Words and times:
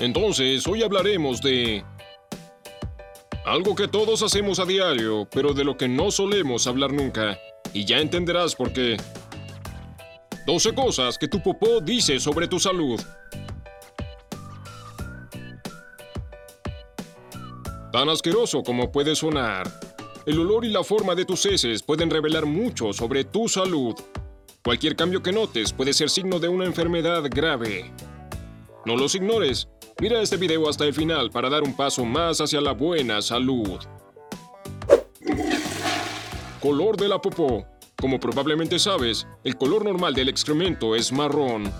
Entonces, 0.00 0.66
hoy 0.66 0.82
hablaremos 0.82 1.42
de 1.42 1.84
algo 3.44 3.74
que 3.74 3.86
todos 3.86 4.22
hacemos 4.22 4.58
a 4.58 4.64
diario, 4.64 5.28
pero 5.30 5.52
de 5.52 5.62
lo 5.62 5.76
que 5.76 5.88
no 5.88 6.10
solemos 6.10 6.66
hablar 6.66 6.90
nunca. 6.90 7.38
Y 7.74 7.84
ya 7.84 7.98
entenderás 7.98 8.56
por 8.56 8.72
qué. 8.72 8.96
12 10.46 10.74
cosas 10.74 11.18
que 11.18 11.28
tu 11.28 11.42
popó 11.42 11.82
dice 11.82 12.18
sobre 12.18 12.48
tu 12.48 12.58
salud. 12.58 12.98
Tan 17.92 18.08
asqueroso 18.08 18.62
como 18.62 18.90
puede 18.90 19.14
sonar, 19.14 19.70
el 20.24 20.38
olor 20.38 20.64
y 20.64 20.70
la 20.70 20.82
forma 20.82 21.14
de 21.14 21.26
tus 21.26 21.44
heces 21.44 21.82
pueden 21.82 22.08
revelar 22.08 22.46
mucho 22.46 22.94
sobre 22.94 23.24
tu 23.24 23.48
salud. 23.48 23.94
Cualquier 24.64 24.96
cambio 24.96 25.22
que 25.22 25.32
notes 25.32 25.74
puede 25.74 25.92
ser 25.92 26.08
signo 26.08 26.38
de 26.38 26.48
una 26.48 26.64
enfermedad 26.64 27.22
grave. 27.28 27.92
No 28.86 28.96
los 28.96 29.14
ignores. 29.14 29.68
Mira 30.00 30.22
este 30.22 30.36
video 30.36 30.68
hasta 30.68 30.84
el 30.84 30.94
final 30.94 31.30
para 31.30 31.50
dar 31.50 31.62
un 31.62 31.76
paso 31.76 32.04
más 32.04 32.40
hacia 32.40 32.60
la 32.60 32.72
buena 32.72 33.20
salud. 33.20 33.78
Color 36.60 36.96
de 36.96 37.08
la 37.08 37.20
popó. 37.20 37.66
Como 38.00 38.18
probablemente 38.18 38.78
sabes, 38.78 39.26
el 39.44 39.56
color 39.56 39.84
normal 39.84 40.14
del 40.14 40.30
excremento 40.30 40.96
es 40.96 41.12
marrón. 41.12 41.70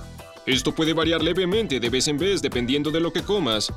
Esto 0.45 0.75
puede 0.75 0.93
variar 0.93 1.23
levemente 1.23 1.81
de 1.81 1.89
vez 1.89 2.09
en 2.09 2.19
vez 2.19 2.43
dependiendo 2.43 2.91
de 2.91 3.01
lo 3.01 3.13
que 3.13 3.23
comas. 3.23 3.73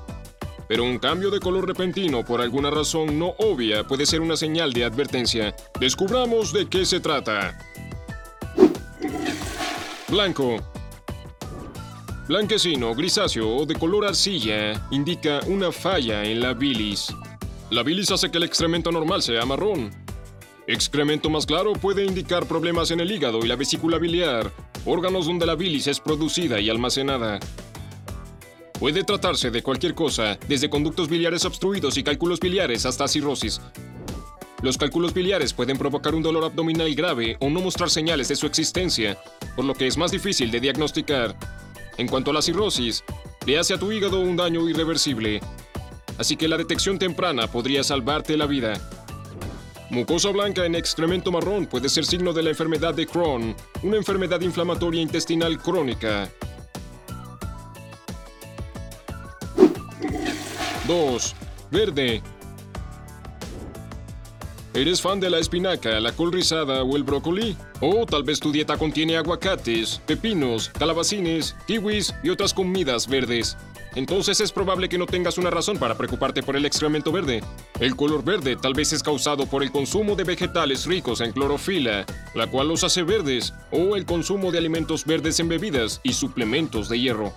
Pero 0.68 0.84
un 0.84 0.98
cambio 0.98 1.30
de 1.30 1.40
color 1.40 1.68
repentino 1.68 2.26
por 2.26 2.42
alguna 2.42 2.70
razón 2.70 3.18
no 3.20 3.36
obvia 3.38 3.86
puede 3.86 4.06
ser 4.06 4.22
una 4.22 4.36
señal 4.36 4.74
de 4.74 4.84
advertencia. 4.84 5.56
Descubramos 5.80 6.52
de 6.52 6.68
qué 6.68 6.86
se 6.86 7.00
trata. 7.00 7.58
Blanco. 10.10 10.73
Blanquecino, 12.26 12.96
grisáceo 12.96 13.54
o 13.54 13.66
de 13.66 13.76
color 13.76 14.06
arcilla 14.06 14.82
indica 14.92 15.42
una 15.46 15.74
falla 15.74 16.24
en 16.24 16.40
la 16.40 16.54
bilis. 16.54 17.14
La 17.70 17.84
bilis 17.84 18.12
hace 18.12 18.32
que 18.32 18.38
el 18.38 18.46
excremento 18.46 18.94
normal 18.94 19.22
sea 19.22 19.46
marrón. 19.46 19.92
Excremento 20.66 21.30
más 21.30 21.46
claro 21.46 21.74
puede 21.74 22.06
indicar 22.06 22.46
problemas 22.46 22.92
en 22.92 23.02
el 23.02 23.12
hígado 23.12 23.40
y 23.40 23.48
la 23.48 23.58
vesícula 23.58 23.98
biliar, 23.98 24.54
órganos 24.86 25.26
donde 25.26 25.46
la 25.46 25.56
bilis 25.56 25.88
es 25.88 26.00
producida 26.00 26.62
y 26.62 26.70
almacenada. 26.70 27.42
Puede 28.80 29.04
tratarse 29.04 29.52
de 29.52 29.62
cualquier 29.62 29.94
cosa, 29.94 30.38
desde 30.48 30.70
conductos 30.70 31.10
biliares 31.10 31.44
obstruidos 31.44 31.98
y 31.98 32.04
cálculos 32.04 32.40
biliares 32.40 32.86
hasta 32.86 33.10
cirrosis. 33.10 33.60
Los 34.62 34.78
cálculos 34.78 35.14
biliares 35.14 35.52
pueden 35.52 35.78
provocar 35.78 36.16
un 36.16 36.24
dolor 36.24 36.46
abdominal 36.46 36.96
grave 36.96 37.36
o 37.42 37.50
no 37.50 37.60
mostrar 37.60 37.90
señales 37.90 38.30
de 38.30 38.38
su 38.38 38.46
existencia, 38.46 39.18
por 39.58 39.66
lo 39.66 39.74
que 39.74 39.88
es 39.88 39.98
más 39.98 40.12
difícil 40.12 40.52
de 40.52 40.62
diagnosticar. 40.62 41.36
En 41.98 42.08
cuanto 42.08 42.32
a 42.32 42.34
la 42.34 42.42
cirrosis, 42.42 43.04
le 43.46 43.60
hace 43.60 43.74
a 43.74 43.78
tu 43.78 43.92
hígado 43.92 44.20
un 44.20 44.36
daño 44.36 44.68
irreversible, 44.68 45.42
así 46.18 46.36
que 46.36 46.48
la 46.48 46.58
detección 46.58 46.98
temprana 46.98 47.48
podría 47.48 47.84
salvarte 47.84 48.36
la 48.38 48.46
vida. 48.46 48.74
Mucosa 49.90 50.30
blanca 50.30 50.66
en 50.66 50.74
excremento 50.74 51.32
marrón 51.32 51.68
puede 51.68 51.88
ser 51.88 52.06
signo 52.06 52.34
de 52.34 52.42
la 52.42 52.50
enfermedad 52.50 52.96
de 52.96 53.06
Crohn, 53.06 53.56
una 53.84 53.98
enfermedad 53.98 54.42
inflamatoria 54.42 55.02
intestinal 55.02 55.60
crónica. 55.60 56.32
2. 60.88 61.36
Verde. 61.70 62.22
¿Eres 64.76 65.04
fan 65.04 65.20
de 65.20 65.30
la 65.30 65.38
espinaca, 65.38 66.00
la 66.00 66.14
col 66.14 66.32
rizada 66.32 66.82
o 66.82 66.98
el 66.98 67.04
brócoli? 67.04 67.56
O 67.80 68.08
tal 68.08 68.24
vez 68.24 68.40
tu 68.40 68.52
dieta 68.52 68.76
contiene 68.76 69.16
aguacates, 69.16 70.02
pepinos, 70.08 70.70
calabacines, 70.70 71.56
kiwis 71.68 72.12
y 72.24 72.32
otras 72.32 72.56
comidas 72.56 73.08
verdes. 73.08 73.56
Entonces 73.94 74.40
es 74.42 74.52
probable 74.52 74.90
que 74.90 74.98
no 74.98 75.06
tengas 75.06 75.38
una 75.38 75.52
razón 75.52 75.78
para 75.78 75.96
preocuparte 75.96 76.42
por 76.42 76.56
el 76.56 76.66
excremento 76.66 77.12
verde. 77.12 77.44
El 77.80 77.96
color 77.96 78.24
verde 78.24 78.56
tal 78.56 78.74
vez 78.74 78.94
es 78.94 79.04
causado 79.04 79.46
por 79.46 79.62
el 79.62 79.72
consumo 79.72 80.16
de 80.16 80.24
vegetales 80.24 80.88
ricos 80.88 81.22
en 81.22 81.34
clorofila, 81.34 82.04
la 82.34 82.48
cual 82.48 82.70
los 82.70 82.84
hace 82.84 83.04
verdes, 83.04 83.54
o 83.70 83.96
el 83.96 84.08
consumo 84.08 84.52
de 84.52 84.58
alimentos 84.58 85.06
verdes 85.06 85.40
en 85.40 85.50
bebidas 85.50 86.02
y 86.02 86.14
suplementos 86.14 86.90
de 86.90 87.00
hierro. 87.00 87.32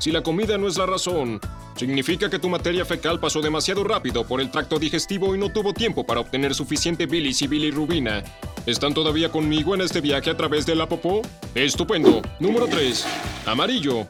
Si 0.00 0.10
la 0.10 0.24
comida 0.24 0.58
no 0.58 0.66
es 0.66 0.76
la 0.76 0.86
razón, 0.86 1.40
significa 1.76 2.30
que 2.30 2.38
tu 2.38 2.48
materia 2.48 2.84
fecal 2.84 3.20
pasó 3.20 3.40
demasiado 3.40 3.84
rápido 3.84 4.24
por 4.26 4.40
el 4.40 4.50
tracto 4.50 4.78
digestivo 4.78 5.34
y 5.34 5.38
no 5.38 5.50
tuvo 5.50 5.72
tiempo 5.72 6.04
para 6.04 6.20
obtener 6.20 6.54
suficiente 6.54 7.06
bilis 7.06 7.42
y 7.42 7.46
bilirrubina. 7.46 8.22
¿Están 8.66 8.94
todavía 8.94 9.30
conmigo 9.30 9.74
en 9.74 9.82
este 9.82 10.00
viaje 10.00 10.30
a 10.30 10.36
través 10.36 10.66
de 10.66 10.74
la 10.74 10.88
popó? 10.88 11.22
¡Estupendo! 11.54 12.22
Número 12.40 12.66
3. 12.66 13.06
Amarillo. 13.46 14.06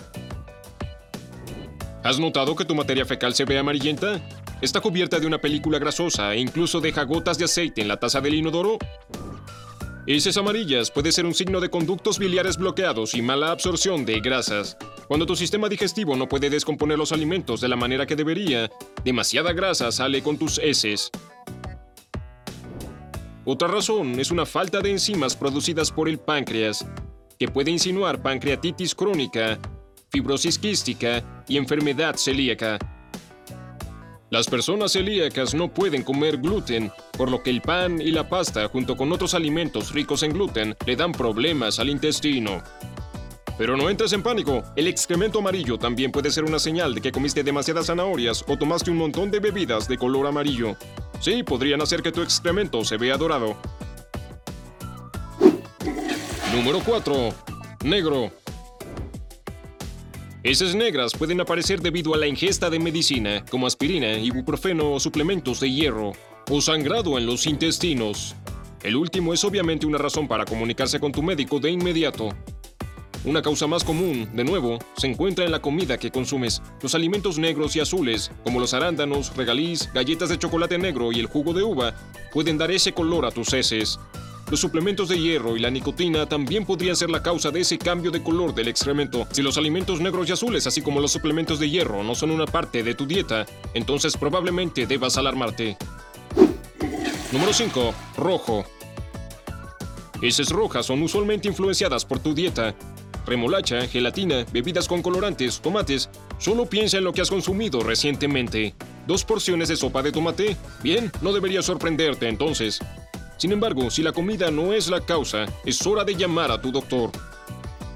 ¿Has 2.05 2.19
notado 2.19 2.55
que 2.55 2.65
tu 2.65 2.75
materia 2.75 3.07
fecal 3.07 3.35
se 3.35 3.45
ve 3.45 3.59
amarillenta? 3.59 4.21
Está 4.61 4.81
cubierta 4.81 5.19
de 5.19 5.27
una 5.27 5.39
película 5.39 5.79
grasosa 5.79 6.35
e 6.35 6.41
incluso 6.41 6.81
deja 6.81 7.03
gotas 7.05 7.39
de 7.39 7.45
aceite 7.45 7.81
en 7.81 7.89
la 7.89 7.99
taza 7.99 8.21
del 8.21 8.35
inodoro. 8.35 8.79
Heces 10.07 10.37
amarillas 10.37 10.91
puede 10.91 11.13
ser 11.13 11.25
un 11.25 11.33
signo 11.33 11.61
de 11.61 11.71
conductos 11.71 12.19
biliares 12.19 12.59
bloqueados 12.59 13.15
y 13.15 13.23
mala 13.23 13.51
absorción 13.51 14.05
de 14.05 14.21
grasas. 14.21 14.77
Cuando 15.09 15.25
tu 15.25 15.35
sistema 15.35 15.71
digestivo 15.71 16.15
no 16.15 16.29
puede 16.29 16.51
descomponer 16.51 16.99
los 16.99 17.11
alimentos 17.11 17.63
de 17.63 17.69
la 17.69 17.77
manera 17.77 18.05
que 18.05 18.15
debería, 18.15 18.71
demasiada 19.03 19.55
grasa 19.55 19.91
sale 19.91 20.23
con 20.23 20.37
tus 20.37 20.59
heces. 20.59 21.11
Otra 23.47 23.67
razón 23.67 24.21
es 24.21 24.31
una 24.31 24.45
falta 24.45 24.81
de 24.81 24.91
enzimas 24.91 25.35
producidas 25.37 25.91
por 25.91 26.07
el 26.07 26.19
páncreas, 26.19 26.87
que 27.39 27.49
puede 27.49 27.71
insinuar 27.71 28.21
pancreatitis 28.21 28.95
crónica, 28.95 29.59
fibrosis 30.11 30.59
quística 30.59 31.25
y 31.49 31.57
enfermedad 31.57 32.17
celíaca. 32.17 32.79
Las 34.29 34.49
personas 34.49 34.93
celíacas 34.93 35.55
no 35.55 35.73
pueden 35.73 36.03
comer 36.03 36.37
gluten, 36.37 36.93
por 37.17 37.31
lo 37.31 37.43
que 37.43 37.51
el 37.51 37.61
pan 37.61 38.01
y 38.01 38.11
la 38.11 38.29
pasta 38.29 38.69
junto 38.69 38.97
con 38.97 39.13
otros 39.13 39.35
alimentos 39.35 39.93
ricos 39.93 40.23
en 40.23 40.33
gluten 40.33 40.77
le 40.87 40.97
dan 40.97 41.13
problemas 41.13 41.79
al 41.79 41.89
intestino. 41.89 42.63
Pero 43.57 43.77
no 43.77 43.89
entres 43.89 44.13
en 44.13 44.23
pánico, 44.23 44.65
el 44.75 44.89
excremento 44.89 45.39
amarillo 45.39 45.79
también 45.79 46.11
puede 46.11 46.31
ser 46.31 46.45
una 46.45 46.59
señal 46.59 46.95
de 46.95 47.01
que 47.01 47.13
comiste 47.13 47.45
demasiadas 47.45 47.87
zanahorias 47.87 48.45
o 48.49 48.57
tomaste 48.57 48.91
un 48.91 48.97
montón 48.97 49.31
de 49.31 49.39
bebidas 49.39 49.87
de 49.87 49.97
color 49.97 50.27
amarillo. 50.27 50.77
Sí, 51.21 51.45
podrían 51.45 51.81
hacer 51.81 52.03
que 52.03 52.11
tu 52.11 52.21
excremento 52.21 52.85
se 52.85 52.97
vea 52.97 53.17
dorado. 53.17 53.57
Número 56.53 56.81
4. 56.85 57.35
Negro. 57.85 58.33
Heces 60.43 60.75
negras 60.75 61.13
pueden 61.15 61.41
aparecer 61.41 61.81
debido 61.81 62.13
a 62.13 62.19
la 62.19 62.27
ingesta 62.27 62.69
de 62.69 62.79
medicina, 62.79 63.45
como 63.51 63.67
aspirina, 63.67 64.19
ibuprofeno 64.19 64.93
o 64.93 65.01
suplementos 65.01 65.61
de 65.61 65.71
hierro, 65.71 66.13
o 66.51 66.61
sangrado 66.61 67.19
en 67.19 67.27
los 67.27 67.47
intestinos. 67.47 68.35
El 68.83 68.97
último 68.97 69.33
es 69.33 69.45
obviamente 69.45 69.87
una 69.87 69.99
razón 69.99 70.29
para 70.29 70.45
comunicarse 70.45 71.01
con 71.01 71.13
tu 71.13 71.23
médico 71.23 71.59
de 71.59 71.71
inmediato. 71.71 72.29
Una 73.25 73.41
causa 73.41 73.67
más 73.67 73.83
común, 73.83 74.29
de 74.35 74.45
nuevo, 74.45 74.79
se 74.99 75.07
encuentra 75.07 75.47
en 75.47 75.51
la 75.51 75.63
comida 75.63 75.97
que 75.97 76.11
consumes. 76.11 76.61
Los 76.83 76.95
alimentos 76.95 77.39
negros 77.39 77.75
y 77.75 77.81
azules, 77.81 78.31
como 78.43 78.61
los 78.61 78.75
arándanos, 78.75 79.35
regaliz, 79.35 79.91
galletas 79.95 80.29
de 80.29 80.39
chocolate 80.39 80.77
negro 80.77 81.11
y 81.11 81.21
el 81.21 81.27
jugo 81.27 81.55
de 81.55 81.63
uva, 81.63 81.95
pueden 82.33 82.59
dar 82.59 82.71
ese 82.71 82.93
color 82.93 83.25
a 83.25 83.31
tus 83.31 83.55
heces. 83.55 83.99
Los 84.51 84.61
suplementos 84.61 85.09
de 85.09 85.19
hierro 85.19 85.57
y 85.57 85.61
la 85.61 85.71
nicotina 85.71 86.27
también 86.27 86.67
podrían 86.67 86.97
ser 86.97 87.09
la 87.09 87.23
causa 87.23 87.51
de 87.51 87.61
ese 87.61 87.79
cambio 87.79 88.11
de 88.11 88.23
color 88.23 88.55
del 88.55 88.69
excremento. 88.69 89.27
Si 89.31 89.41
los 89.41 89.57
alimentos 89.57 90.01
negros 90.01 90.29
y 90.29 90.33
azules, 90.33 90.67
así 90.67 90.83
como 90.83 91.01
los 91.01 91.13
suplementos 91.13 91.59
de 91.59 91.71
hierro, 91.71 92.05
no 92.05 92.15
son 92.15 92.31
una 92.31 92.45
parte 92.45 92.83
de 92.83 92.95
tu 92.95 93.07
dieta, 93.07 93.47
entonces 93.73 94.19
probablemente 94.19 94.87
debas 94.87 95.17
alarmarte. 95.17 95.79
Número 97.35 97.53
5. 97.53 97.93
Rojo. 98.17 98.65
Heces 100.23 100.51
rojas 100.51 100.87
son 100.87 101.03
usualmente 101.03 101.49
influenciadas 101.49 102.05
por 102.05 102.21
tu 102.21 102.33
dieta. 102.33 102.77
Remolacha, 103.27 103.89
gelatina, 103.89 104.47
bebidas 104.53 104.87
con 104.87 105.03
colorantes, 105.03 105.61
tomates. 105.61 106.09
Solo 106.39 106.67
piensa 106.67 106.99
en 106.99 107.03
lo 107.03 107.13
que 107.13 107.23
has 107.23 107.31
consumido 107.31 107.83
recientemente. 107.83 108.77
¿Dos 109.09 109.25
porciones 109.25 109.69
de 109.69 109.75
sopa 109.75 110.01
de 110.01 110.13
tomate? 110.13 110.57
Bien, 110.85 111.11
no 111.23 111.33
debería 111.33 111.61
sorprenderte 111.61 112.29
entonces. 112.29 112.79
Sin 113.37 113.51
embargo, 113.51 113.91
si 113.91 114.05
la 114.05 114.13
comida 114.13 114.53
no 114.53 114.73
es 114.73 114.89
la 114.89 115.01
causa, 115.01 115.47
es 115.65 115.85
hora 115.85 116.05
de 116.05 116.15
llamar 116.15 116.53
a 116.53 116.61
tu 116.61 116.71
doctor. 116.71 117.11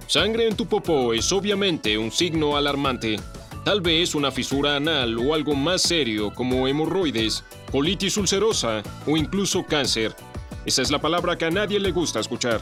Sangre 0.09 0.49
en 0.49 0.57
tu 0.57 0.67
popó 0.67 1.15
es 1.15 1.31
obviamente 1.31 1.97
un 1.97 2.11
signo 2.11 2.57
alarmante. 2.57 3.21
Tal 3.65 3.83
vez 3.83 4.17
una 4.17 4.33
fisura 4.33 4.75
anal 4.75 5.17
o 5.17 5.33
algo 5.33 5.55
más 5.55 5.83
serio 5.83 6.35
como 6.35 6.67
hemorroides, 6.67 7.45
colitis 7.71 8.17
ulcerosa 8.17 8.83
o 9.07 9.17
incluso 9.17 9.65
cáncer. 9.65 10.15
Esa 10.65 10.83
es 10.83 10.91
la 10.91 11.01
palabra 11.01 11.37
que 11.37 11.47
a 11.47 11.51
nadie 11.51 11.81
le 11.81 11.93
gusta 11.93 12.21
escuchar. 12.21 12.61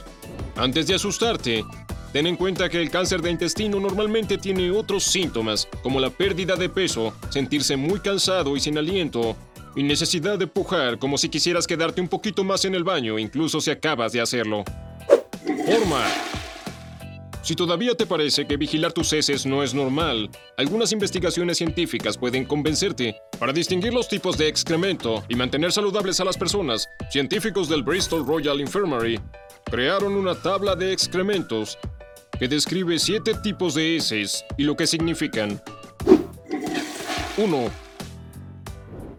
Antes 0.56 0.86
de 0.86 0.94
asustarte, 0.94 1.64
ten 2.12 2.26
en 2.26 2.36
cuenta 2.36 2.68
que 2.68 2.80
el 2.80 2.90
cáncer 2.90 3.20
de 3.20 3.30
intestino 3.30 3.80
normalmente 3.80 4.38
tiene 4.38 4.70
otros 4.70 5.04
síntomas, 5.04 5.68
como 5.82 6.00
la 6.00 6.10
pérdida 6.10 6.56
de 6.56 6.68
peso, 6.68 7.12
sentirse 7.30 7.76
muy 7.76 8.00
cansado 8.00 8.56
y 8.56 8.60
sin 8.60 8.78
aliento, 8.78 9.36
y 9.74 9.82
necesidad 9.82 10.38
de 10.38 10.46
pujar 10.46 10.98
como 10.98 11.18
si 11.18 11.28
quisieras 11.28 11.66
quedarte 11.66 12.00
un 12.00 12.08
poquito 12.08 12.44
más 12.44 12.64
en 12.64 12.74
el 12.74 12.84
baño, 12.84 13.18
incluso 13.18 13.60
si 13.60 13.70
acabas 13.70 14.12
de 14.12 14.20
hacerlo. 14.20 14.64
Forma. 15.66 16.06
Si 17.46 17.54
todavía 17.54 17.94
te 17.94 18.06
parece 18.06 18.44
que 18.44 18.56
vigilar 18.56 18.92
tus 18.92 19.12
heces 19.12 19.46
no 19.46 19.62
es 19.62 19.72
normal, 19.72 20.28
algunas 20.56 20.90
investigaciones 20.90 21.58
científicas 21.58 22.18
pueden 22.18 22.44
convencerte. 22.44 23.20
Para 23.38 23.52
distinguir 23.52 23.94
los 23.94 24.08
tipos 24.08 24.36
de 24.36 24.48
excremento 24.48 25.22
y 25.28 25.36
mantener 25.36 25.70
saludables 25.70 26.18
a 26.18 26.24
las 26.24 26.36
personas, 26.36 26.88
científicos 27.08 27.68
del 27.68 27.84
Bristol 27.84 28.26
Royal 28.26 28.60
Infirmary 28.60 29.20
crearon 29.70 30.16
una 30.16 30.34
tabla 30.34 30.74
de 30.74 30.92
excrementos 30.92 31.78
que 32.36 32.48
describe 32.48 32.98
siete 32.98 33.32
tipos 33.44 33.74
de 33.74 33.94
heces 33.94 34.44
y 34.58 34.64
lo 34.64 34.74
que 34.74 34.88
significan. 34.88 35.62
1. 37.36 37.85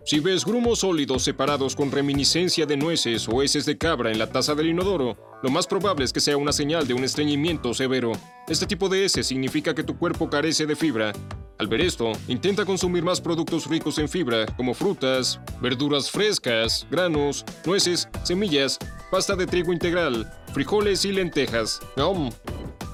Si 0.07 0.21
ves 0.21 0.45
grumos 0.45 0.79
sólidos 0.79 1.23
separados 1.23 1.75
con 1.75 1.91
reminiscencia 1.91 2.65
de 2.65 2.77
nueces 2.77 3.27
o 3.27 3.43
heces 3.43 3.65
de 3.65 3.77
cabra 3.77 4.09
en 4.09 4.17
la 4.17 4.31
taza 4.31 4.55
del 4.55 4.67
inodoro, 4.67 5.17
lo 5.43 5.49
más 5.49 5.67
probable 5.67 6.05
es 6.05 6.13
que 6.13 6.21
sea 6.21 6.37
una 6.37 6.53
señal 6.53 6.87
de 6.87 6.93
un 6.93 7.03
estreñimiento 7.03 7.73
severo. 7.73 8.13
Este 8.47 8.65
tipo 8.65 8.87
de 8.87 9.03
heces 9.03 9.27
significa 9.27 9.75
que 9.75 9.83
tu 9.83 9.97
cuerpo 9.97 10.29
carece 10.29 10.65
de 10.65 10.77
fibra. 10.77 11.11
Al 11.57 11.67
ver 11.67 11.81
esto, 11.81 12.13
intenta 12.29 12.63
consumir 12.63 13.03
más 13.03 13.19
productos 13.19 13.67
ricos 13.67 13.97
en 13.97 14.07
fibra, 14.07 14.45
como 14.55 14.73
frutas, 14.73 15.41
verduras 15.61 16.09
frescas, 16.09 16.87
granos, 16.89 17.43
nueces, 17.65 18.07
semillas, 18.23 18.79
pasta 19.11 19.35
de 19.35 19.45
trigo 19.45 19.73
integral, 19.73 20.31
frijoles 20.53 21.03
y 21.03 21.11
lentejas. 21.11 21.81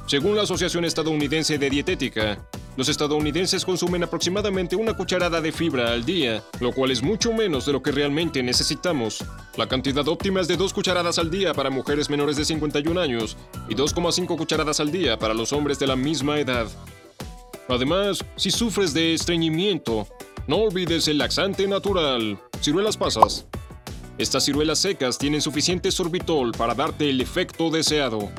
Según 0.07 0.36
la 0.36 0.42
Asociación 0.42 0.83
Estadounidense 0.83 1.59
de 1.59 1.69
Dietética, 1.69 2.39
los 2.75 2.90
estadounidenses 2.90 3.66
consumen 3.66 4.04
aproximadamente 4.04 4.75
una 4.75 4.96
cucharada 4.96 5.42
de 5.42 5.52
fibra 5.52 5.94
al 5.94 6.06
día, 6.06 6.44
lo 6.60 6.72
cual 6.72 6.90
es 6.90 7.04
mucho 7.04 7.31
menos 7.31 7.66
de 7.66 7.72
lo 7.72 7.84
que 7.84 7.92
realmente 7.92 8.42
necesitamos. 8.42 9.24
La 9.58 9.68
cantidad 9.68 10.08
óptima 10.08 10.42
es 10.42 10.48
de 10.48 10.58
2 10.58 10.74
cucharadas 10.74 11.20
al 11.20 11.30
día 11.30 11.54
para 11.54 11.70
mujeres 11.70 12.10
menores 12.10 12.36
de 12.36 12.46
51 12.46 13.00
años 13.00 13.38
y 13.70 13.75
2,5 13.75 14.38
cucharadas 14.38 14.80
al 14.80 14.92
día 14.92 15.20
para 15.20 15.36
los 15.36 15.54
hombres 15.54 15.78
de 15.78 15.88
la 15.88 15.96
misma 15.96 16.40
edad. 16.40 16.68
Además, 17.70 18.25
si 18.36 18.50
sufres 18.50 18.94
de 18.94 19.14
estreñimiento, 19.14 20.08
no 20.48 20.58
olvides 20.58 21.08
el 21.08 21.19
laxante 21.19 21.68
natural, 21.68 22.40
ciruelas 22.60 22.98
pasas. 22.98 23.46
Estas 24.18 24.46
ciruelas 24.46 24.80
secas 24.80 25.18
tienen 25.18 25.42
suficiente 25.42 25.92
sorbitol 25.92 26.52
para 26.52 26.76
darte 26.76 27.10
el 27.10 27.22
efecto 27.22 27.69
deseado. 27.69 28.30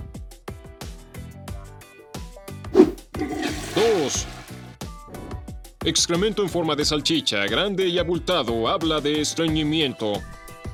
Excremento 5.84 6.42
en 6.42 6.48
forma 6.48 6.74
de 6.74 6.86
salchicha, 6.86 7.44
grande 7.44 7.86
y 7.88 7.98
abultado, 7.98 8.68
habla 8.68 9.02
de 9.02 9.20
estreñimiento. 9.20 10.14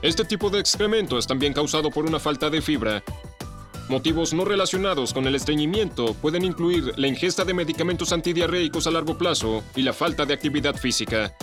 Este 0.03 0.25
tipo 0.25 0.51
de 0.51 0.61
excremento 0.61 1.19
es 1.19 1.27
también 1.27 1.53
causado 1.53 1.91
por 1.91 2.07
una 2.07 2.21
falta 2.21 2.49
de 2.49 2.63
fibra. 2.63 3.03
Motivos 3.89 4.33
no 4.33 4.45
relacionados 4.45 5.13
con 5.13 5.27
el 5.27 5.35
estreñimiento 5.35 6.15
pueden 6.15 6.45
incluir 6.45 6.97
la 6.97 7.09
ingesta 7.09 7.45
de 7.45 7.55
medicamentos 7.55 8.13
antidiarreicos 8.13 8.87
a 8.87 8.93
largo 8.93 9.19
plazo 9.19 9.65
y 9.75 9.83
la 9.83 9.93
falta 9.93 10.25
de 10.27 10.35
actividad 10.35 10.77
física. 10.77 11.35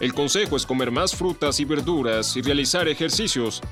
El 0.00 0.12
consejo 0.12 0.56
es 0.56 0.66
comer 0.66 0.90
más 0.90 1.14
frutas 1.14 1.60
y 1.60 1.64
verduras 1.64 2.36
y 2.36 2.42
realizar 2.42 2.88
ejercicios, 2.88 3.62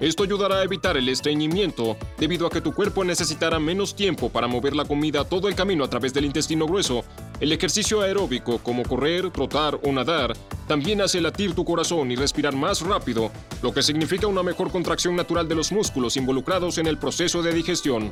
esto 0.00 0.24
ayudará 0.24 0.56
a 0.56 0.64
evitar 0.64 0.96
el 0.96 1.08
estreñimiento, 1.08 1.96
debido 2.18 2.46
a 2.46 2.50
que 2.50 2.60
tu 2.60 2.74
cuerpo 2.74 3.04
necesitará 3.04 3.60
menos 3.60 3.94
tiempo 3.94 4.28
para 4.28 4.48
mover 4.48 4.74
la 4.74 4.84
comida 4.84 5.24
todo 5.24 5.48
el 5.48 5.54
camino 5.54 5.84
a 5.84 5.88
través 5.88 6.12
del 6.12 6.24
intestino 6.24 6.66
grueso. 6.66 7.04
El 7.44 7.52
ejercicio 7.52 8.00
aeróbico, 8.00 8.56
como 8.56 8.84
correr, 8.84 9.30
trotar 9.30 9.78
o 9.84 9.92
nadar, 9.92 10.34
también 10.66 11.02
hace 11.02 11.20
latir 11.20 11.54
tu 11.54 11.62
corazón 11.62 12.10
y 12.10 12.16
respirar 12.16 12.56
más 12.56 12.80
rápido, 12.80 13.30
lo 13.60 13.70
que 13.70 13.82
significa 13.82 14.26
una 14.26 14.42
mejor 14.42 14.70
contracción 14.70 15.14
natural 15.14 15.46
de 15.46 15.54
los 15.54 15.70
músculos 15.70 16.16
involucrados 16.16 16.78
en 16.78 16.86
el 16.86 16.96
proceso 16.96 17.42
de 17.42 17.52
digestión. 17.52 18.10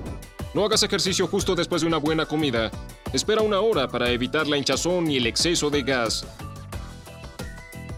No 0.53 0.67
hagas 0.67 0.83
ejercicio 0.83 1.29
justo 1.29 1.55
después 1.55 1.81
de 1.81 1.89
una 1.89 1.97
buena 1.97 2.27
comida. 2.27 2.71
Espera 3.15 3.41
una 3.41 3.61
hora 3.61 3.89
para 3.89 4.11
evitar 4.11 4.47
la 4.47 4.59
hinchazón 4.59 5.11
y 5.11 5.17
el 5.17 5.27
exceso 5.27 5.71
de 5.71 5.83
gas. 5.83 6.27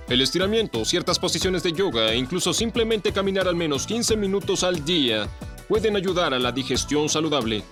El 0.09 0.21
estiramiento, 0.21 0.85
ciertas 0.85 1.19
posiciones 1.19 1.65
de 1.65 1.73
yoga 1.73 2.13
e 2.13 2.17
incluso 2.17 2.55
simplemente 2.55 3.11
caminar 3.11 3.49
al 3.49 3.57
menos 3.57 3.89
15 3.89 4.17
minutos 4.17 4.63
al 4.63 4.85
día 4.85 5.29
pueden 5.67 5.97
ayudar 5.97 6.33
a 6.33 6.39
la 6.39 6.53
digestión 6.53 7.09
saludable. 7.09 7.65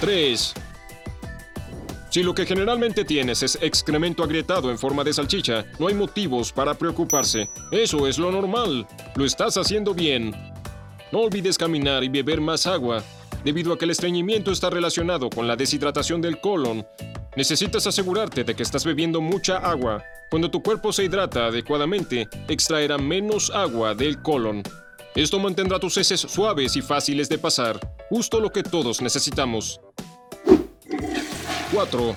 3. 0.00 0.54
Si 2.12 2.22
lo 2.22 2.34
que 2.34 2.44
generalmente 2.44 3.06
tienes 3.06 3.42
es 3.42 3.58
excremento 3.62 4.22
agrietado 4.22 4.70
en 4.70 4.76
forma 4.76 5.02
de 5.02 5.14
salchicha, 5.14 5.64
no 5.78 5.88
hay 5.88 5.94
motivos 5.94 6.52
para 6.52 6.74
preocuparse. 6.74 7.48
Eso 7.70 8.06
es 8.06 8.18
lo 8.18 8.30
normal. 8.30 8.86
Lo 9.16 9.24
estás 9.24 9.56
haciendo 9.56 9.94
bien. 9.94 10.30
No 11.10 11.20
olvides 11.20 11.56
caminar 11.56 12.04
y 12.04 12.10
beber 12.10 12.42
más 12.42 12.66
agua, 12.66 13.02
debido 13.46 13.72
a 13.72 13.78
que 13.78 13.86
el 13.86 13.92
estreñimiento 13.92 14.52
está 14.52 14.68
relacionado 14.68 15.30
con 15.30 15.48
la 15.48 15.56
deshidratación 15.56 16.20
del 16.20 16.38
colon. 16.38 16.86
Necesitas 17.34 17.86
asegurarte 17.86 18.44
de 18.44 18.54
que 18.54 18.62
estás 18.62 18.84
bebiendo 18.84 19.22
mucha 19.22 19.56
agua. 19.56 20.04
Cuando 20.28 20.50
tu 20.50 20.62
cuerpo 20.62 20.92
se 20.92 21.04
hidrata 21.04 21.46
adecuadamente, 21.46 22.28
extraerá 22.46 22.98
menos 22.98 23.50
agua 23.54 23.94
del 23.94 24.20
colon. 24.20 24.62
Esto 25.14 25.38
mantendrá 25.38 25.78
tus 25.78 25.96
heces 25.96 26.20
suaves 26.20 26.76
y 26.76 26.82
fáciles 26.82 27.30
de 27.30 27.38
pasar, 27.38 27.80
justo 28.10 28.38
lo 28.38 28.50
que 28.50 28.62
todos 28.62 29.00
necesitamos. 29.00 29.80
4. 31.72 32.14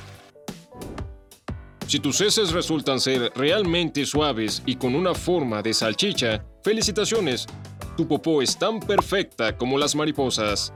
Si 1.88 2.00
tus 2.00 2.20
heces 2.20 2.52
resultan 2.52 3.00
ser 3.00 3.32
realmente 3.36 4.06
suaves 4.06 4.62
y 4.66 4.76
con 4.76 4.96
una 4.96 5.16
forma 5.16 5.62
de 5.62 5.74
salchicha, 5.74 6.44
felicitaciones. 6.62 7.48
Tu 7.96 8.06
popó 8.06 8.42
es 8.42 8.58
tan 8.58 8.82
perfecta 8.82 9.56
como 9.56 9.78
las 9.78 9.96
mariposas. 9.96 10.74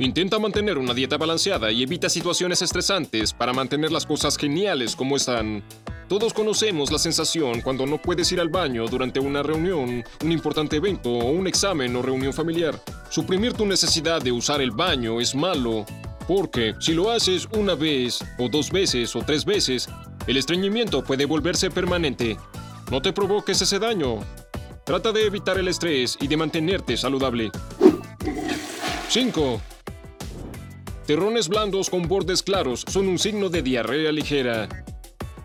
Intenta 0.00 0.40
mantener 0.40 0.76
una 0.76 0.92
dieta 0.92 1.16
balanceada 1.18 1.70
y 1.70 1.84
evita 1.84 2.08
situaciones 2.08 2.62
estresantes 2.62 3.32
para 3.32 3.52
mantener 3.52 3.92
las 3.92 4.06
cosas 4.06 4.36
geniales 4.36 4.96
como 4.96 5.14
están. 5.14 5.62
Todos 6.08 6.34
conocemos 6.34 6.90
la 6.90 6.98
sensación 6.98 7.60
cuando 7.60 7.86
no 7.86 8.02
puedes 8.02 8.32
ir 8.32 8.40
al 8.40 8.48
baño 8.48 8.86
durante 8.88 9.20
una 9.20 9.44
reunión, 9.44 10.02
un 10.22 10.32
importante 10.32 10.76
evento 10.76 11.10
o 11.10 11.30
un 11.30 11.46
examen 11.46 11.94
o 11.94 12.02
reunión 12.02 12.32
familiar. 12.32 12.78
Suprimir 13.08 13.52
tu 13.52 13.64
necesidad 13.66 14.20
de 14.20 14.32
usar 14.32 14.60
el 14.60 14.72
baño 14.72 15.20
es 15.20 15.34
malo, 15.34 15.86
porque 16.26 16.74
si 16.80 16.94
lo 16.94 17.10
haces 17.10 17.48
una 17.56 17.74
vez 17.74 18.18
o 18.38 18.48
dos 18.48 18.70
veces 18.70 19.14
o 19.16 19.20
tres 19.20 19.44
veces, 19.44 19.88
el 20.26 20.36
estreñimiento 20.36 21.04
puede 21.04 21.26
volverse 21.26 21.70
permanente. 21.70 22.36
No 22.90 23.02
te 23.02 23.12
provoques 23.12 23.60
ese 23.60 23.78
daño. 23.78 24.20
Trata 24.84 25.12
de 25.12 25.26
evitar 25.26 25.58
el 25.58 25.68
estrés 25.68 26.16
y 26.20 26.28
de 26.28 26.36
mantenerte 26.36 26.96
saludable. 26.96 27.50
5. 29.08 29.60
Terrones 31.06 31.48
blandos 31.48 31.90
con 31.90 32.08
bordes 32.08 32.42
claros 32.42 32.84
son 32.88 33.08
un 33.08 33.18
signo 33.18 33.48
de 33.48 33.62
diarrea 33.62 34.12
ligera. 34.12 34.68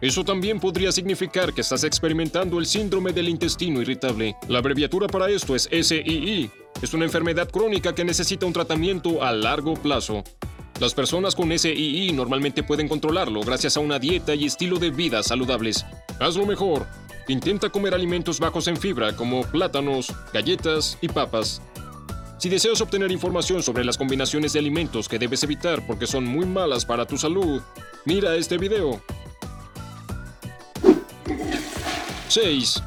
Eso 0.01 0.23
también 0.23 0.61
podría 0.61 0.93
significar 0.93 1.53
que 1.53 1.59
estás 1.59 1.83
experimentando 1.83 2.57
el 2.57 2.65
síndrome 2.65 3.11
del 3.11 3.27
intestino 3.27 3.81
irritable. 3.81 4.35
La 4.47 4.59
abreviatura 4.59 5.07
para 5.07 5.29
esto 5.29 5.55
es 5.55 5.67
SII. 5.69 6.49
Es 6.81 6.93
una 6.93 7.03
enfermedad 7.03 7.49
crónica 7.49 7.93
que 7.93 8.05
necesita 8.05 8.45
un 8.45 8.53
tratamiento 8.53 9.21
a 9.21 9.33
largo 9.33 9.73
plazo. 9.73 10.23
Las 10.79 10.93
personas 10.93 11.35
con 11.35 11.51
SII 11.51 12.13
normalmente 12.13 12.63
pueden 12.63 12.87
controlarlo 12.87 13.41
gracias 13.41 13.75
a 13.75 13.81
una 13.81 13.99
dieta 13.99 14.33
y 14.33 14.45
estilo 14.45 14.79
de 14.79 14.91
vida 14.91 15.21
saludables. 15.23 15.85
Hazlo 16.21 16.45
mejor. 16.45 16.87
Intenta 17.27 17.69
comer 17.69 17.93
alimentos 17.93 18.39
bajos 18.39 18.69
en 18.69 18.77
fibra 18.77 19.13
como 19.13 19.41
plátanos, 19.41 20.13
galletas 20.33 20.97
y 21.01 21.09
papas. 21.09 21.61
Si 22.37 22.47
deseas 22.47 22.79
obtener 22.79 23.11
información 23.11 23.61
sobre 23.61 23.83
las 23.83 23.97
combinaciones 23.97 24.53
de 24.53 24.59
alimentos 24.59 25.09
que 25.09 25.19
debes 25.19 25.43
evitar 25.43 25.85
porque 25.85 26.07
son 26.07 26.23
muy 26.23 26.45
malas 26.45 26.85
para 26.85 27.05
tu 27.05 27.17
salud, 27.17 27.61
mira 28.05 28.37
este 28.37 28.57
video. 28.57 29.01
6. 32.29 32.83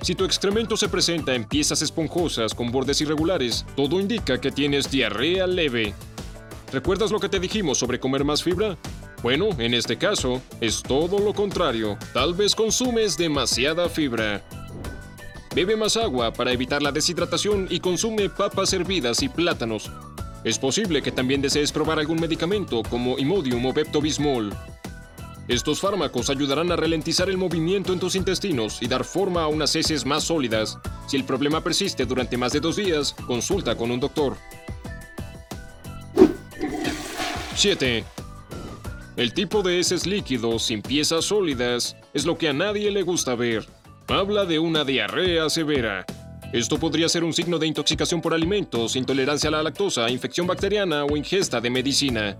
Si 0.00 0.14
tu 0.14 0.24
excremento 0.24 0.74
se 0.78 0.88
presenta 0.88 1.34
en 1.34 1.44
piezas 1.44 1.82
esponjosas 1.82 2.54
con 2.54 2.72
bordes 2.72 2.98
irregulares, 3.02 3.66
todo 3.76 4.00
indica 4.00 4.40
que 4.40 4.50
tienes 4.50 4.90
diarrea 4.90 5.46
leve. 5.46 5.94
¿Recuerdas 6.72 7.10
lo 7.10 7.18
que 7.18 7.30
te 7.30 7.40
dijimos 7.40 7.78
sobre 7.78 7.98
comer 7.98 8.24
más 8.24 8.42
fibra? 8.42 8.76
Bueno, 9.22 9.48
en 9.58 9.72
este 9.72 9.96
caso, 9.96 10.42
es 10.60 10.82
todo 10.82 11.18
lo 11.18 11.32
contrario. 11.32 11.96
Tal 12.12 12.34
vez 12.34 12.54
consumes 12.54 13.16
demasiada 13.16 13.88
fibra. 13.88 14.42
Bebe 15.54 15.76
más 15.76 15.96
agua 15.96 16.32
para 16.32 16.52
evitar 16.52 16.82
la 16.82 16.92
deshidratación 16.92 17.66
y 17.70 17.80
consume 17.80 18.28
papas 18.28 18.72
hervidas 18.74 19.22
y 19.22 19.30
plátanos. 19.30 19.90
Es 20.44 20.58
posible 20.58 21.00
que 21.02 21.10
también 21.10 21.40
desees 21.40 21.72
probar 21.72 21.98
algún 21.98 22.20
medicamento 22.20 22.82
como 22.88 23.18
Imodium 23.18 23.64
o 23.64 23.72
Pepto-Bismol. 23.72 24.54
Estos 25.48 25.80
fármacos 25.80 26.28
ayudarán 26.28 26.70
a 26.70 26.76
ralentizar 26.76 27.30
el 27.30 27.38
movimiento 27.38 27.94
en 27.94 27.98
tus 27.98 28.14
intestinos 28.14 28.82
y 28.82 28.86
dar 28.86 29.04
forma 29.04 29.42
a 29.42 29.48
unas 29.48 29.74
heces 29.74 30.04
más 30.04 30.24
sólidas. 30.24 30.78
Si 31.06 31.16
el 31.16 31.24
problema 31.24 31.64
persiste 31.64 32.04
durante 32.04 32.36
más 32.36 32.52
de 32.52 32.60
dos 32.60 32.76
días, 32.76 33.16
consulta 33.26 33.74
con 33.74 33.90
un 33.90 33.98
doctor. 33.98 34.36
7. 37.58 38.04
El 39.16 39.34
tipo 39.34 39.64
de 39.64 39.80
heces 39.80 40.06
líquidos 40.06 40.62
sin 40.62 40.80
piezas 40.80 41.24
sólidas 41.24 41.96
es 42.14 42.24
lo 42.24 42.38
que 42.38 42.48
a 42.48 42.52
nadie 42.52 42.88
le 42.92 43.02
gusta 43.02 43.34
ver. 43.34 43.66
Habla 44.06 44.44
de 44.44 44.60
una 44.60 44.84
diarrea 44.84 45.50
severa. 45.50 46.06
Esto 46.52 46.78
podría 46.78 47.08
ser 47.08 47.24
un 47.24 47.32
signo 47.32 47.58
de 47.58 47.66
intoxicación 47.66 48.20
por 48.20 48.32
alimentos, 48.32 48.94
intolerancia 48.94 49.48
a 49.48 49.50
la 49.50 49.64
lactosa, 49.64 50.08
infección 50.08 50.46
bacteriana 50.46 51.04
o 51.04 51.16
ingesta 51.16 51.60
de 51.60 51.68
medicina. 51.68 52.38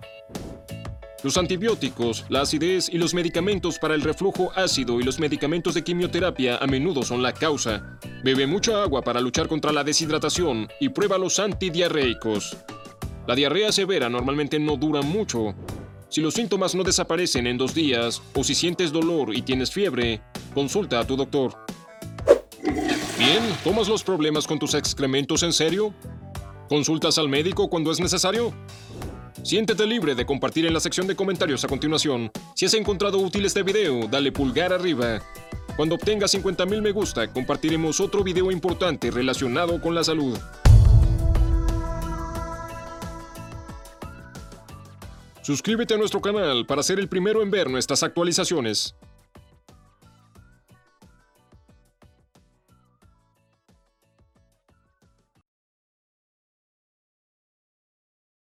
Los 1.25 1.37
antibióticos, 1.37 2.25
la 2.29 2.43
acidez 2.43 2.89
y 2.89 2.97
los 2.97 3.13
medicamentos 3.13 3.81
para 3.81 3.97
el 3.97 4.03
reflujo 4.03 4.53
ácido 4.55 5.01
y 5.01 5.03
los 5.03 5.19
medicamentos 5.19 5.75
de 5.75 5.83
quimioterapia 5.83 6.59
a 6.59 6.67
menudo 6.69 7.03
son 7.03 7.25
la 7.25 7.33
causa. 7.33 7.99
Bebe 8.23 8.47
mucha 8.47 8.85
agua 8.85 9.03
para 9.03 9.21
luchar 9.21 9.49
contra 9.49 9.73
la 9.73 9.83
deshidratación 9.83 10.69
y 10.79 10.91
prueba 10.91 11.19
los 11.19 11.41
antidiarreicos. 11.41 12.57
La 13.29 13.35
diarrea 13.35 13.71
severa 13.73 14.09
normalmente 14.09 14.59
no 14.59 14.79
dura 14.79 15.03
mucho. 15.03 15.55
Si 16.09 16.23
los 16.23 16.33
síntomas 16.33 16.75
no 16.75 16.83
desaparecen 16.83 17.47
en 17.47 17.59
dos 17.59 17.75
días 17.75 18.23
o 18.35 18.43
si 18.43 18.55
sientes 18.55 18.91
dolor 18.91 19.37
y 19.37 19.43
tienes 19.43 19.71
fiebre, 19.71 20.23
consulta 20.55 20.99
a 20.99 21.07
tu 21.07 21.15
doctor. 21.15 21.53
Bien, 23.19 23.43
¿tomas 23.63 23.87
los 23.87 24.03
problemas 24.03 24.47
con 24.47 24.59
tus 24.59 24.73
excrementos 24.73 25.43
en 25.43 25.53
serio? 25.53 25.93
¿Consultas 26.71 27.19
al 27.19 27.29
médico 27.29 27.69
cuando 27.69 27.93
es 27.93 28.01
necesario? 28.01 28.55
Siéntete 29.43 29.85
libre 29.85 30.15
de 30.15 30.25
compartir 30.25 30.65
en 30.65 30.73
la 30.73 30.81
sección 30.81 31.07
de 31.07 31.15
comentarios 31.15 31.63
a 31.65 31.69
continuación. 31.69 32.31
Si 32.57 32.65
has 32.65 32.73
encontrado 32.73 33.19
útil 33.19 33.45
este 33.45 33.63
video, 33.63 34.09
dale 34.09 34.33
pulgar 34.33 34.73
arriba. 34.73 35.21
Cuando 35.77 35.97
obtenga 35.97 36.27
50.000 36.27 36.81
me 36.81 36.93
gusta, 36.93 37.31
compartiremos 37.31 38.01
otro 38.01 38.25
video 38.25 38.51
importante 38.51 39.11
relacionado 39.11 39.83
con 39.83 39.95
la 39.95 40.03
salud. 40.03 40.39
Suscríbete 45.49 45.95
a 45.95 45.97
nuestro 45.97 46.21
canal 46.21 46.67
para 46.67 46.83
ser 46.83 46.99
el 46.99 47.09
primero 47.09 47.43
en 47.43 47.51
ver 47.51 47.71
nuestras 47.71 48.03
actualizaciones. 48.03 48.95